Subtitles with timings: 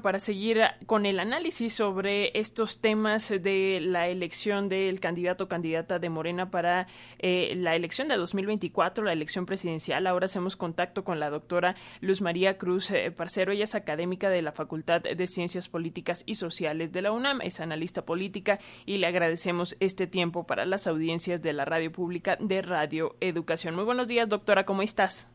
[0.00, 5.98] para seguir con el análisis sobre estos temas de la elección del candidato o candidata
[5.98, 6.86] de Morena para
[7.18, 10.06] eh, la elección de 2024, la elección presidencial.
[10.06, 13.50] Ahora hacemos contacto con la doctora Luz María Cruz eh, Parcero.
[13.50, 17.58] Ella es académica de la Facultad de Ciencias Políticas y Sociales de la UNAM, es
[17.58, 22.62] analista política y le agradecemos este tiempo para las audiencias de la radio pública de
[22.62, 23.74] Radio Educación.
[23.74, 25.28] Muy buenos días, doctora, ¿cómo estás?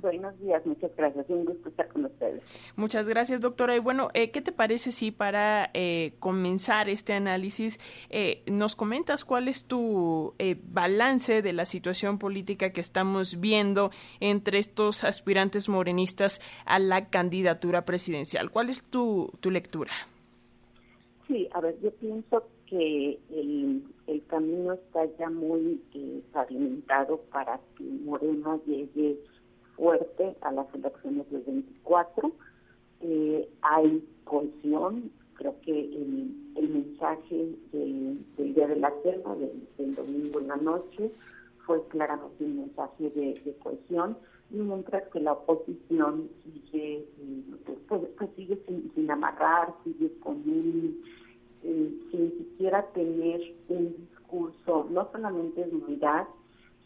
[0.00, 1.28] Buenos días, muchas gracias.
[1.28, 2.42] Un gusto estar con ustedes.
[2.76, 3.76] Muchas gracias, doctora.
[3.76, 9.24] Y bueno, eh, ¿qué te parece si para eh, comenzar este análisis eh, nos comentas
[9.24, 16.40] cuál es tu balance de la situación política que estamos viendo entre estos aspirantes morenistas
[16.64, 18.50] a la candidatura presidencial?
[18.50, 19.92] ¿Cuál es tu, tu lectura?
[21.26, 25.80] Sí, a ver, yo pienso que el, el camino está ya muy
[26.32, 29.18] pavimentado para que Morena llegue
[29.80, 32.30] fuerte a las elecciones del 24.
[33.00, 40.48] Eh, hay cohesión, creo que el, mensaje del, Día de la Selva, del, domingo en
[40.48, 41.10] la noche,
[41.64, 44.18] fue claramente un mensaje de, cohesión,
[44.50, 47.42] mientras que la oposición sigue, eh,
[47.88, 48.60] pues, pues, sigue
[48.94, 51.02] sin, amarrar, sigue con un,
[51.62, 56.26] eh, sin siquiera tener un discurso, no solamente de unidad,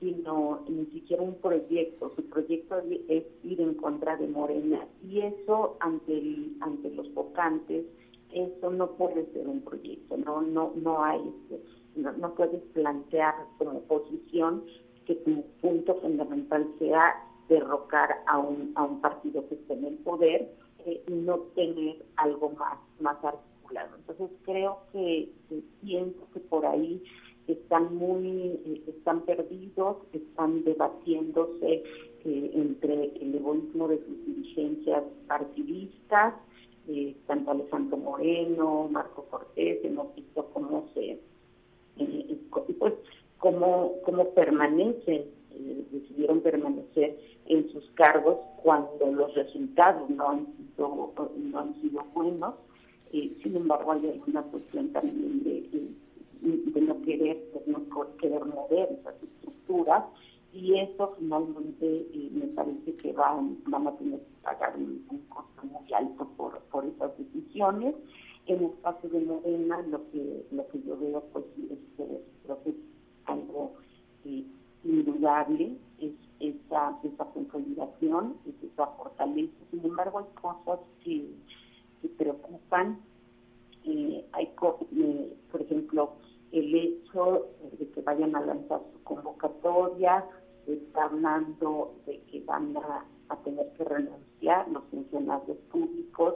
[0.00, 2.12] sino ni siquiera un proyecto.
[2.16, 7.84] Su proyecto es ir en contra de Morena y eso ante ante los votantes
[8.32, 10.16] eso no puede ser un proyecto.
[10.16, 11.62] No no no hay este,
[11.96, 14.64] no, puedes plantear como oposición
[15.06, 17.14] que tu punto fundamental sea
[17.48, 22.04] derrocar a un a un partido que esté en el poder eh, y no tener
[22.16, 23.96] algo más más articulado.
[23.96, 25.32] Entonces creo que
[25.80, 27.02] pienso que por ahí
[27.52, 31.82] están muy, eh, están perdidos, están debatiéndose
[32.24, 36.34] eh, entre el egoísmo de sus dirigencias partidistas,
[36.88, 41.20] eh, tanto Alejandro Moreno, Marco Cortés, hemos visto cómo se,
[42.78, 42.94] pues,
[43.38, 45.24] cómo, cómo permanecen,
[45.90, 52.54] decidieron permanecer en sus cargos cuando los resultados no han sido, no han sido buenos.
[53.10, 55.58] sin embargo, hay alguna cuestión también de
[58.92, 60.04] esas estructuras
[60.52, 65.62] y eso finalmente eh, me parece que van, van a tener que pagar un, costo
[65.64, 67.94] muy alto por, por esas decisiones.
[68.46, 71.78] En el caso de Morena, lo que, lo que yo veo pues es,
[72.44, 72.74] creo que
[73.26, 73.74] algo
[74.24, 74.44] eh,
[74.84, 79.54] indudable, es esa, esa consolidación, es esa fortaleza.
[79.70, 81.30] Sin embargo, hay cosas que,
[82.00, 83.00] que preocupan.
[83.84, 84.50] Eh, hay,
[84.96, 86.12] eh, por ejemplo,
[86.52, 87.46] el hecho
[87.78, 90.24] de que vayan a lanzar su convocatoria,
[90.66, 93.04] está hablando de que van a,
[93.44, 96.34] tener que renunciar los funcionarios públicos.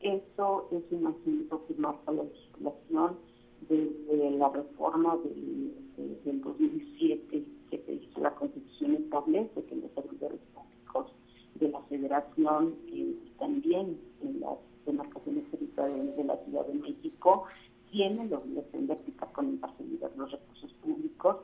[0.00, 3.18] Eso es un asunto que marca la legislación
[3.68, 5.74] desde la reforma del,
[6.24, 11.12] del 2007 que se hizo la Constitución establece que los servidores públicos
[11.56, 17.44] de la Federación y también en las demarcaciones territoriales de la Ciudad de México
[17.90, 19.07] tienen la obligación de aplicar
[19.38, 21.36] con imparcialidad los recursos públicos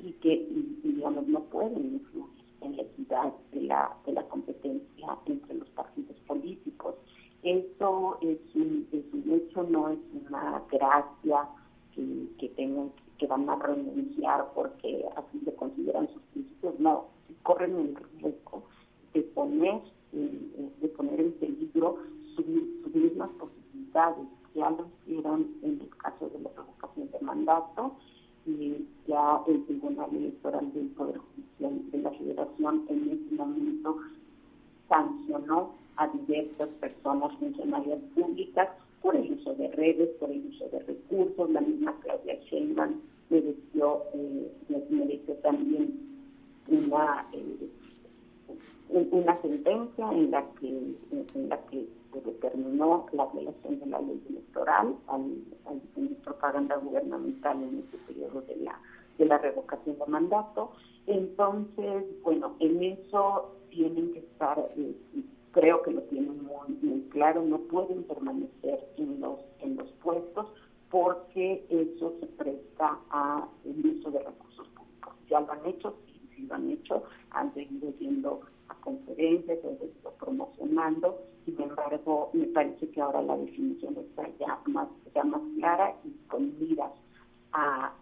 [0.00, 0.46] y que,
[0.82, 2.26] digamos, no pueden influir
[2.60, 6.96] en la equidad de la, de la competencia entre los partidos políticos.
[7.42, 11.48] Esto es un, hecho, no es una gracia
[11.94, 17.06] que, que tengan que van a renunciar porque así se consideran sus principios, no,
[17.44, 18.62] corren el riesgo
[19.14, 19.80] de poner,
[20.12, 21.96] de poner en peligro
[22.36, 22.46] sus
[22.94, 26.50] mismas posibilidades ya lo hicieron en el caso de la
[27.06, 27.92] de mandato
[28.46, 33.96] y ya el Tribunal Electoral del Poder Judicial de la Federación en ese momento
[34.88, 38.68] sancionó a diversas personas funcionarias públicas
[39.02, 41.50] por el uso de redes, por el uso de recursos.
[41.50, 42.94] La misma Claudia Sheinbaum
[43.30, 44.52] mereció, eh,
[44.90, 46.00] mereció también
[46.68, 47.68] una eh,
[48.90, 50.94] una sentencia en la que
[51.34, 55.80] la que se determinó la violación de la ley electoral al, al
[56.38, 58.80] propaganda gubernamental en este periodo de la
[59.18, 60.72] de la revocación de mandato.
[61.06, 64.94] Entonces, bueno, en eso tienen que estar, eh,
[65.50, 70.46] creo que lo tienen muy, claro, no pueden permanecer en los en los puestos
[70.90, 75.14] porque eso se presta a el uso de recursos públicos.
[75.28, 75.96] Ya lo han hecho,
[76.50, 81.18] han hecho, han seguido yendo a conferencias, han seguido promocionando
[81.48, 86.10] sin embargo, me parece que ahora la definición está ya más, ya más clara y
[86.28, 86.92] con miras
[87.52, 87.94] a,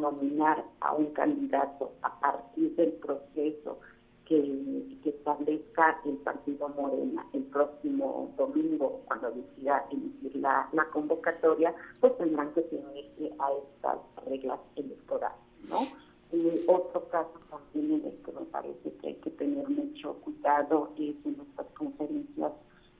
[0.00, 3.78] nominar a un candidato a partir del proceso
[4.24, 12.52] que, establezca el partido Morena el próximo domingo, cuando decida emitir la, convocatoria, pues tendrán
[12.54, 15.38] que tenerse a estas reglas electorales,
[15.68, 15.86] ¿no?
[16.66, 21.16] Otro caso también en el que me parece que hay que tener mucho cuidado es
[21.24, 22.52] en estas conferencias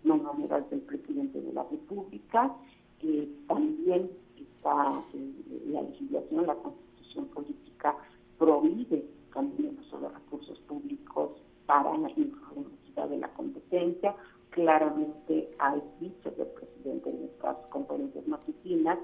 [0.05, 2.55] mañaneras del presidente de la República,
[3.00, 7.97] que también está eh, la legislación, la constitución política
[8.38, 11.31] prohíbe también el recursos públicos
[11.67, 14.15] para la influencia de la competencia.
[14.50, 18.99] Claramente hay dichos del presidente en estas conferencias matutinas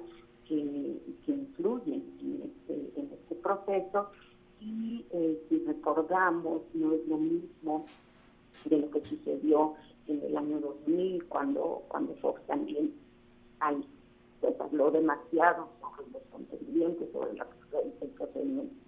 [0.46, 4.10] que, que influyen en este, en este proceso
[4.60, 7.86] y eh, si recordamos no es lo mismo
[8.64, 9.74] de lo que sucedió
[10.06, 12.92] en el año 2000 cuando cuando Fox también
[14.40, 17.46] pues, habló demasiado sobre los contendientes, sobre, la,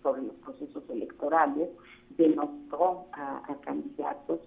[0.02, 1.70] sobre los procesos electorales,
[2.16, 4.40] denostó a, candidatos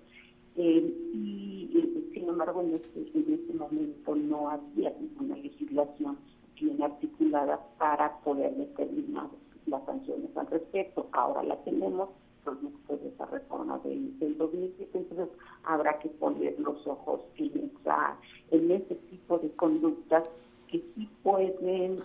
[0.58, 6.18] eh, y, sin embargo en este, en este momento no había ninguna legislación
[6.60, 9.30] bien articulada para poder determinar
[9.68, 11.08] las sanciones al respecto.
[11.12, 12.10] Ahora la tenemos
[12.44, 15.28] producto de esa reforma del, del 2007, entonces
[15.64, 18.18] habrá que poner los ojos en, esa,
[18.52, 20.24] en ese tipo de conductas
[20.68, 22.02] que sí pueden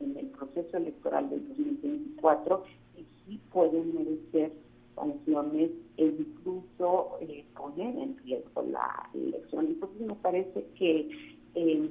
[0.00, 2.64] en el proceso electoral del 2024
[2.96, 4.52] y sí pueden merecer
[4.94, 9.66] sanciones e incluso eh, poner en riesgo la elección.
[9.66, 11.10] Entonces me parece que,
[11.54, 11.90] eh,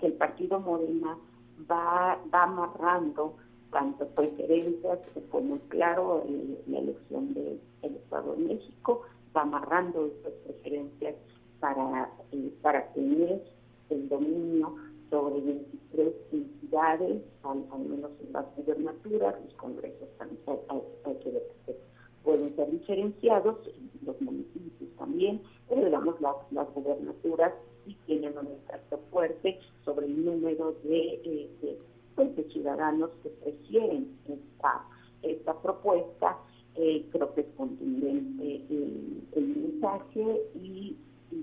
[0.00, 1.16] que el partido Morena
[1.70, 3.36] va, va amarrando
[3.76, 4.98] tanto preferencias,
[5.30, 6.24] fue muy claro
[6.66, 9.02] la elección del Estado de México,
[9.36, 11.14] va amarrando esas preferencias
[11.60, 13.42] para, eh, para tener
[13.90, 14.76] el dominio
[15.10, 20.40] sobre 23 entidades, al, menos en las gubernaturas, los congresos también
[21.04, 21.76] hay, que ver que
[22.24, 23.58] pueden ser diferenciados,
[24.06, 27.52] los municipios también, pero digamos las, las gubernaturas
[27.84, 31.78] sí tienen un impacto fuerte sobre el número de, eh, de
[32.16, 34.84] pues, de ciudadanos que prefieren esta,
[35.22, 36.38] esta propuesta.
[36.74, 38.66] Eh, creo que es contundente
[39.34, 40.96] el, mensaje y,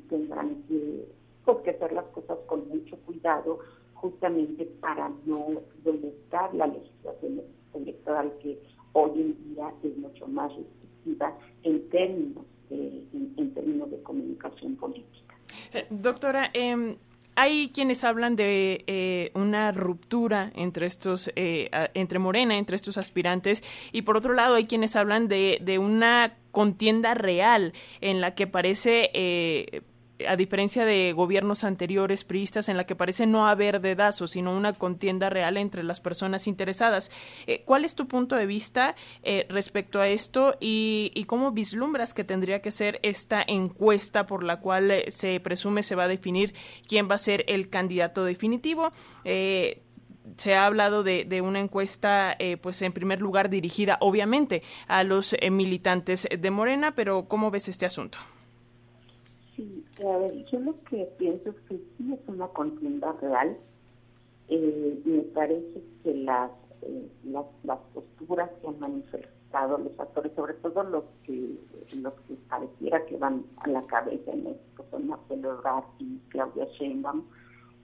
[0.10, 1.08] tendrán que,
[1.46, 3.60] pues, que hacer las cosas con mucho cuidado
[3.94, 7.42] justamente para no violentar la legislación
[7.74, 8.60] electoral que
[8.94, 13.06] hoy en día es mucho más restrictiva en términos de,
[13.38, 15.36] en, términos de comunicación política.
[15.74, 16.98] Eh, doctora, eh,
[17.36, 23.64] hay quienes hablan de eh, una ruptura entre estos, eh, entre Morena, entre estos aspirantes,
[23.92, 28.48] y por otro lado hay quienes hablan de, de una contienda real en la que
[28.48, 29.82] parece eh,
[30.28, 34.74] a diferencia de gobiernos anteriores priistas en la que parece no haber dedazo, sino una
[34.74, 37.12] contienda real entre las personas interesadas.
[37.48, 42.24] Eh, ¿Cuál es tu punto de vista eh, respecto a esto y, cómo vislumbras que
[42.24, 46.54] tendría que ser esta encuesta por la cual eh, se presume se va a definir
[46.88, 48.92] quién va a ser el candidato definitivo?
[49.24, 56.28] se ha hablado de, una encuesta, pues en primer lugar dirigida obviamente a los militantes
[56.30, 58.18] de Morena, pero ¿cómo ves este asunto?
[59.56, 63.58] Sí, a ver, yo lo que pienso es que sí es una contienda real.
[64.50, 66.52] Eh, me parece que las,
[66.82, 71.56] eh, las, las posturas que han manifestado los actores, sobre todo los que
[72.02, 76.66] los que pareciera que van a la cabeza en esto, son Marcelo Ebrard y Claudia
[76.66, 77.24] Sheinbaum,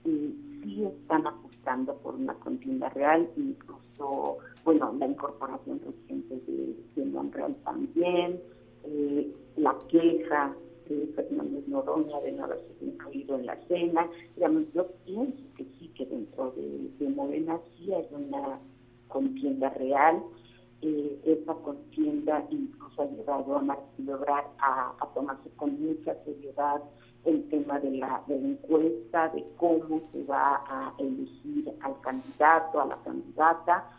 [0.04, 7.04] eh, sí están apostando por una contienda real, incluso, bueno, la incorporación reciente de, de
[7.06, 8.40] Monreal también,
[8.84, 10.52] eh, la queja
[11.14, 14.08] Fernández Noroña de no haberse incluido en la cena.
[14.74, 18.58] Yo pienso que sí, que dentro de, de Morena sí hay una
[19.08, 20.22] contienda real.
[20.82, 24.08] Eh, esa contienda incluso ha llevado a Martín
[24.58, 26.80] a, tomarse con mucha seriedad
[27.26, 32.96] el tema de la, encuesta, de cómo se va a elegir al candidato, a la
[33.02, 33.90] candidata.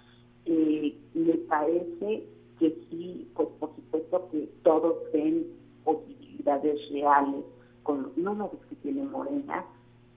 [0.45, 2.25] Eh, me parece
[2.57, 5.45] que sí, pues por supuesto que todos ven
[6.41, 7.45] posibilidades reales,
[7.83, 9.65] con los números que tiene Morena,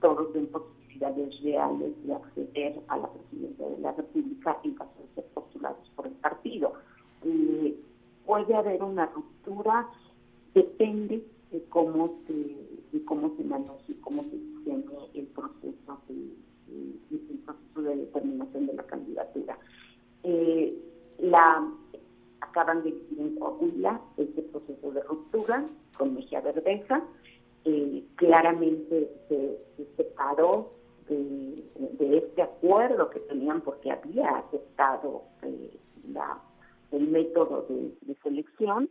[0.01, 5.15] todos ven posibilidades reales de acceder a la presidencia de la República en caso de
[5.15, 6.73] ser postulados por el partido.
[7.23, 7.75] Eh,
[8.25, 9.89] puede haber una ruptura,
[10.53, 16.13] depende de cómo se, de cómo se maneje, cómo se diseñe el proceso de,
[17.11, 19.57] el proceso de determinación de la candidatura.
[20.23, 20.77] Eh,
[21.19, 21.67] la
[22.41, 25.65] acaban de decir en Coahuila este proceso de ruptura
[25.97, 27.03] con Mejía Verdeja,
[28.15, 29.57] claramente se,
[29.97, 30.71] separó
[31.07, 31.63] de,
[32.17, 35.77] este acuerdo que tenían porque había aceptado eh,
[36.91, 38.89] el método de, selección.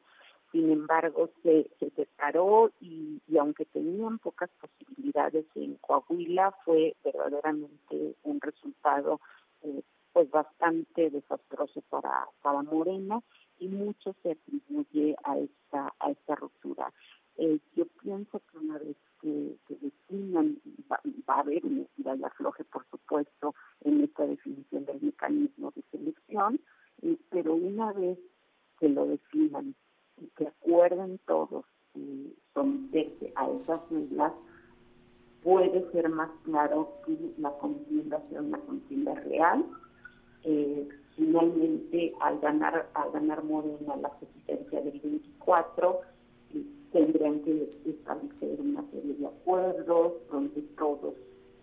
[0.53, 8.41] sin embargo se, se separó y, aunque tenían pocas posibilidades en Coahuila, fue verdaderamente un
[8.41, 9.21] resultado
[9.63, 9.83] eh,
[10.13, 13.21] pues bastante desastroso para, para Morena
[13.59, 16.93] y mucho se atribuye a esta, a esta ruptura.
[17.37, 20.57] Eh, yo pienso que una vez que, que definan,
[20.91, 21.09] va, a
[21.45, 26.61] haber un estira y afloje, por supuesto, en esta definición del mecanismo de selección,
[27.03, 28.19] eh, pero una vez
[28.79, 29.75] que lo definan
[30.21, 34.33] y que acuerden todos y someterse a esas reglas,
[35.43, 39.65] puede ser más claro que la contienda sea una contienda real.
[40.43, 46.01] Eh, finalmente, al ganar, al ganar Morena la presidencia del 24,
[46.55, 51.15] eh, tendrían que establecer una serie de acuerdos donde todos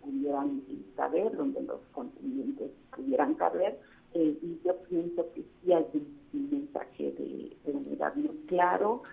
[0.03, 0.61] pudieran
[0.95, 3.79] saber, donde los contendientes pudieran caber,
[4.13, 5.85] eh, y yo pienso que sí hay
[6.33, 9.03] un mensaje de, unidad muy claro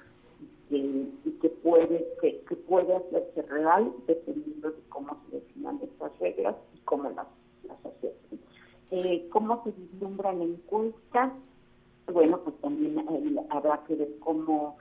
[0.70, 6.78] y que puede que, puede hacerse real dependiendo de cómo se definan estas reglas y
[6.80, 7.26] cómo las,
[7.62, 8.40] las acepten.
[8.90, 11.32] Eh, ¿Cómo se vislumbra la encuesta?
[12.12, 13.04] Bueno, pues también
[13.50, 14.78] habrá que ver cómo,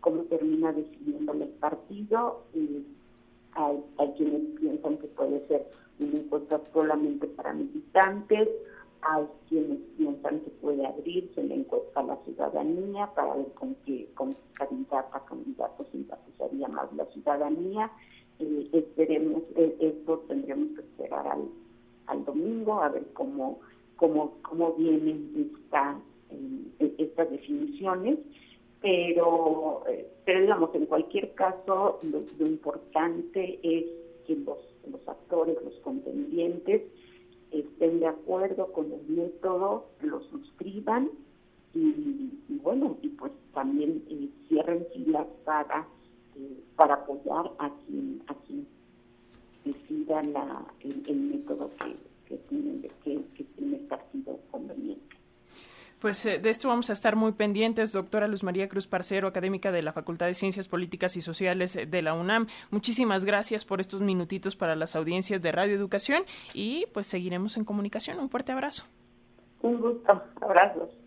[0.00, 2.44] cómo termina decidiendo el partido.
[3.58, 5.66] Hay, quienes piensan que puede ser
[5.98, 8.48] una encuesta solamente para militantes,
[9.02, 14.08] hay quienes piensan que puede abrirse la encuesta a la ciudadanía para ver con qué,
[14.54, 17.90] candidata, candidato simpatizaría más la ciudadanía.
[18.38, 21.26] Eh, esperemos, eh, esto tendremos que esperar
[22.06, 23.58] al, domingo a ver cómo,
[23.96, 28.18] cómo, cómo vienen eh, estas definiciones.
[28.80, 29.84] Pero,
[30.24, 33.84] pero digamos, en cualquier caso, lo, importante es
[34.26, 34.58] que los,
[34.90, 36.82] los actores, los contendientes,
[37.50, 41.10] estén de acuerdo con el método, lo suscriban
[41.74, 42.30] y,
[42.62, 45.86] bueno, y pues también eh, cierren filas para,
[46.36, 48.66] eh, para apoyar a quien, a quien
[49.64, 55.07] decida la, el, método que, que, tiene, que, que tiene el partido conveniente.
[55.98, 59.72] Pues eh, de esto vamos a estar muy pendientes, doctora Luz María Cruz Parcero, académica
[59.72, 62.46] de la Facultad de Ciencias Políticas y Sociales de la UNAM.
[62.70, 66.22] Muchísimas gracias por estos minutitos para las audiencias de Radio Educación
[66.54, 68.18] y pues seguiremos en comunicación.
[68.18, 68.84] Un fuerte abrazo.
[69.62, 70.22] Un gusto.
[70.40, 70.97] Abrazos.